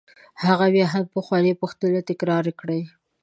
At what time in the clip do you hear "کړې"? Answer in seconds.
2.59-2.81